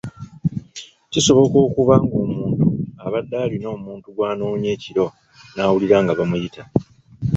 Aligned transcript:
Kisoboka 1.11 1.57
okuba 1.67 1.93
ng’omuntu 2.03 2.67
abadde 3.05 3.35
alina 3.45 3.67
omuntu 3.77 4.07
gw’anoonya 4.15 4.69
ekiro 4.75 5.05
n’awulira 5.53 5.97
nga 6.03 6.13
bamuyita. 6.19 6.63